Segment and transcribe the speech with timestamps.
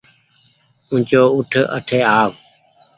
[0.89, 2.29] اُوچو اُٺ اٺ آو